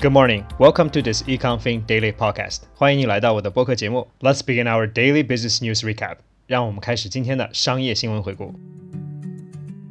[0.00, 0.44] Good morning.
[0.58, 2.62] Welcome to this EconFin Daily Podcast.
[2.74, 4.08] 欢迎你来到我的播客节目。
[4.20, 6.16] Let's begin our daily business news recap.
[6.46, 8.54] 让我们开始今天的商业新闻回顾。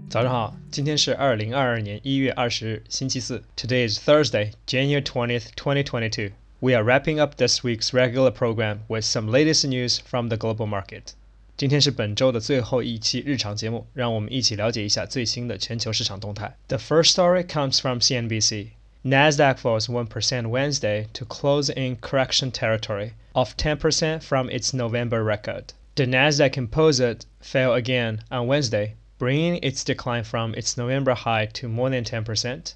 [0.09, 3.43] 早上好，今天是二零二二年一月二十日，星期四。
[3.55, 6.33] Today is Thursday, January twentieth, twenty twenty two.
[6.59, 10.67] We are wrapping up this week's regular program with some latest news from the global
[10.67, 11.13] market.
[11.55, 16.57] 今天是本周的最后一期日常节目，让我们一起了解一下最新的全球市场动态。
[16.67, 18.67] The first story comes from CNBC.
[19.06, 25.72] Nasdaq falls 1% Wednesday to close in correction territory, off 10% from its November record.
[25.94, 31.68] The Nasdaq Composite fell again on Wednesday, bringing its decline from its November high to
[31.68, 32.74] more than 10%,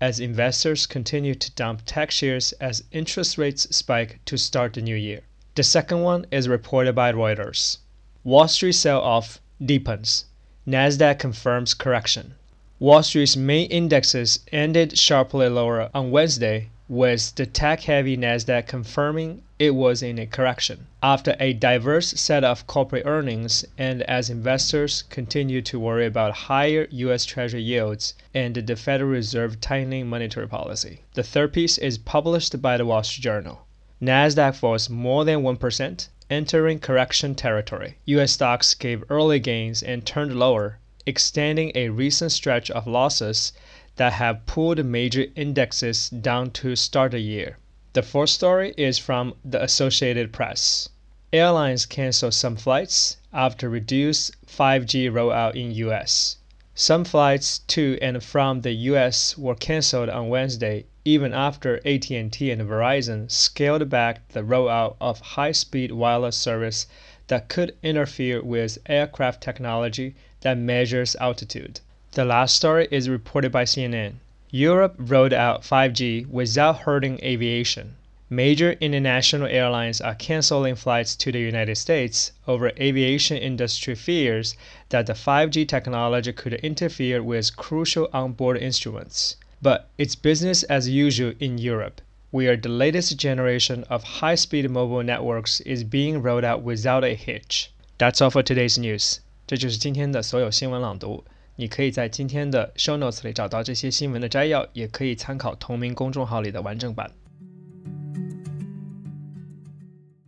[0.00, 4.94] as investors continue to dump tech shares as interest rates spike to start the new
[4.94, 5.22] year.
[5.56, 7.78] The second one is reported by Reuters.
[8.22, 10.26] Wall Street sell-off deepens.
[10.64, 12.36] Nasdaq confirms correction.
[12.82, 19.76] Wall Street's main indexes ended sharply lower on Wednesday, with the tech-heavy Nasdaq confirming it
[19.76, 25.62] was in a correction after a diverse set of corporate earnings and as investors continue
[25.62, 31.02] to worry about higher US Treasury yields and the Federal Reserve tightening monetary policy.
[31.14, 33.64] The third piece is published by the Wall Street Journal.
[34.02, 37.98] Nasdaq falls more than 1%, entering correction territory.
[38.06, 43.52] US stocks gave early gains and turned lower, extending a recent stretch of losses
[43.96, 47.58] that have pulled major indexes down to start the year.
[47.92, 50.88] The fourth story is from the Associated Press.
[51.32, 56.36] Airlines cancel some flights after reduced 5G rollout in US.
[56.74, 62.62] Some flights to and from the US were canceled on Wednesday even after AT&T and
[62.62, 66.86] Verizon scaled back the rollout of high-speed wireless service
[67.28, 71.80] that could interfere with aircraft technology that measures altitude.
[72.12, 74.14] The last story is reported by CNN.
[74.50, 77.96] Europe rolled out 5G without hurting aviation.
[78.28, 84.56] Major international airlines are canceling flights to the United States over aviation industry fears
[84.88, 91.32] that the 5G technology could interfere with crucial onboard instruments but it's business as usual
[91.38, 92.00] in Europe,
[92.32, 97.14] where the latest generation of high speed mobile networks is being rolled out without a
[97.14, 97.68] hitch.
[97.98, 99.18] That's all for today's news.
[99.46, 101.24] 这就是今天的所有新闻朗读。
[101.56, 107.12] 你可以在今天的 show notes 里找到这些新闻的摘要，也可以参考同名公众号里的完整版。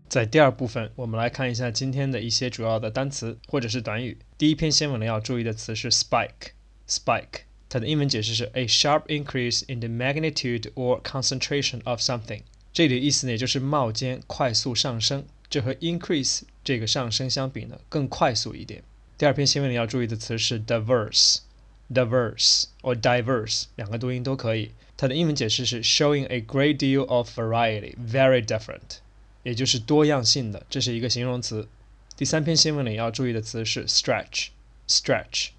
[0.07, 4.19] 在第二部分，我们来看一下今天的一些主要的单词或者是短语。
[4.37, 7.41] 第一篇新闻里要注意的词是 spike，spike。
[7.74, 12.42] 它的英文解释是 a sharp increase in the magnitude or concentration of something。
[12.74, 15.26] 这里的意思呢，也就是冒尖、快速上升。
[15.50, 18.84] 这和 increase 这个上升相比呢，更快速一点。
[19.18, 24.72] 第二篇新闻里要注意的词是 diverse，diverse or diverse，两个读音都可以。
[24.96, 29.00] 它的英文解释是 showing a great deal of variety，very different，
[29.44, 31.68] 也就是多样性的，这是一个形容词。
[32.16, 35.50] 第三篇新闻里要注意的词是 stretch，stretch，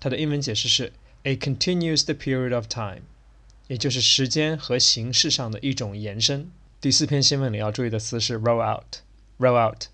[0.00, 0.92] 它的英文解释是
[1.24, 3.02] a continuous period of time，
[3.68, 6.50] 也就是时间和形式上的一种延伸。
[6.80, 9.86] 第四篇新闻里要注意的词是 roll out，roll out，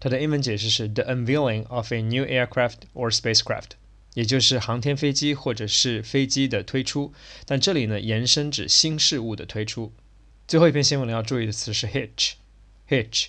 [0.00, 3.72] 它的英文解释是 the unveiling of a new aircraft or spacecraft，
[4.14, 7.12] 也就是航天飞机或者是飞机的推出。
[7.46, 9.92] 但这里呢，延伸指新事物的推出。
[10.48, 13.26] 最后一篇新闻里要注意的词是 hitch，hitch，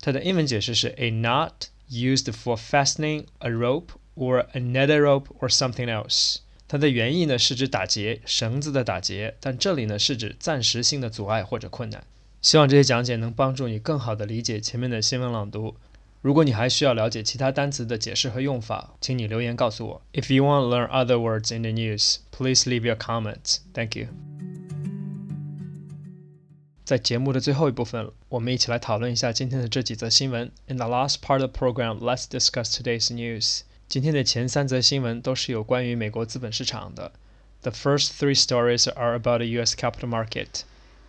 [0.00, 1.52] 它的英文解释是 a knot
[1.88, 6.38] used for fastening a rope or another rope or something else。
[6.69, 12.03] 它的原意呢是指打结，绳子的打结，但这里呢是指暂时性的阻碍或者困难。
[12.43, 15.75] 希望这些讲解能帮助你更好地理解前面的新闻朗读。
[16.21, 20.01] 如果你还需要了解其他单词的解释和用法，请你留言告诉我。
[20.13, 23.57] If you want to learn other words in the news, please leave your comments.
[23.73, 24.09] Thank you.
[26.85, 30.51] 在节目的最后一部分，我们一起来讨论一下今天的这几则新闻。
[30.67, 33.61] In the last part of the program, let's discuss today's news.
[33.89, 37.11] 今天的前三则新闻都是有关于美国资本市场的。
[37.63, 39.75] The first three stories are about the U.S.
[39.75, 40.61] capital market.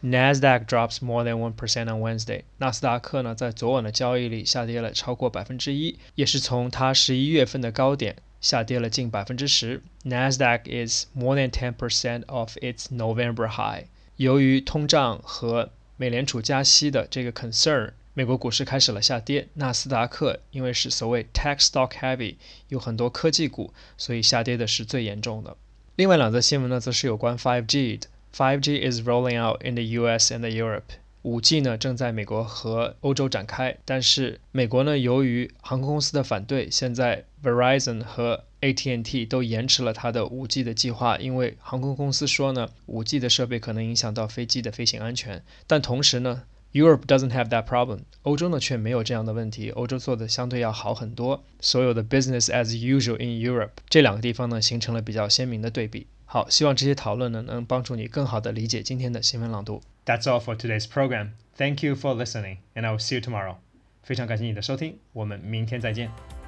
[0.03, 2.45] Nasdaq drops more than one percent on Wednesday.
[2.57, 9.83] 纳斯达克呢，在昨晚的交易里下跌了超过百分之一，也是从它十一月份的高点下跌了近百分之十。
[10.07, 13.89] Nasdaq is more than ten percent of its November high.
[14.17, 17.91] 由于通胀和美联储加息的这个 concern。
[18.13, 22.37] 美国股市开始了下跌，纳斯达克因为是所谓 tech stock heavy，
[22.69, 25.57] 有很多科技股，所以下跌的是最严重的。
[25.97, 28.09] 另外两则新闻呢，则是有关 5G 的。
[28.35, 30.33] 5G is rolling out in the U.S.
[30.33, 30.83] and Europe。
[31.23, 45.43] 5G 呢正在美国和欧洲展开，但是美国呢由于航空公司的反对，现在 Verizon 和 AT&T 都延迟了它的 5G 的计划，因为航空公司说呢，5G 的设备可能影响到飞机的飞行安全。
[45.67, 51.45] 但同时呢，Europe doesn't have that problem，欧洲呢却没有这样的问题，欧洲做的相对要好很多。
[51.61, 56.07] 所有的 business as usual in Europe，这两个地方呢形成了比较鲜明的对比。
[56.25, 59.83] 好，希望这些讨论呢能帮助你更好的理解今天的新闻朗读。
[60.07, 61.31] That's all for today's program.
[61.57, 63.57] Thank you for listening, and I will see you tomorrow.
[64.03, 66.40] 非常感谢你的收听，我们明天再见。